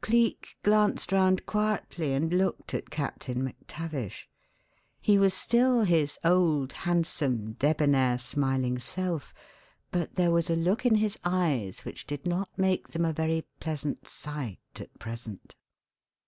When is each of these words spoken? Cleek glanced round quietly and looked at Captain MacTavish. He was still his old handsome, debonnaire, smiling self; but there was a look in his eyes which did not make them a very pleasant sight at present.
Cleek 0.00 0.56
glanced 0.64 1.12
round 1.12 1.46
quietly 1.46 2.12
and 2.12 2.32
looked 2.32 2.74
at 2.74 2.90
Captain 2.90 3.40
MacTavish. 3.44 4.26
He 5.00 5.16
was 5.16 5.32
still 5.32 5.82
his 5.82 6.18
old 6.24 6.72
handsome, 6.72 7.52
debonnaire, 7.60 8.18
smiling 8.18 8.80
self; 8.80 9.32
but 9.92 10.16
there 10.16 10.32
was 10.32 10.50
a 10.50 10.56
look 10.56 10.84
in 10.86 10.96
his 10.96 11.20
eyes 11.22 11.84
which 11.84 12.04
did 12.04 12.26
not 12.26 12.48
make 12.58 12.88
them 12.88 13.04
a 13.04 13.12
very 13.12 13.46
pleasant 13.60 14.08
sight 14.08 14.58
at 14.80 14.98
present. 14.98 15.54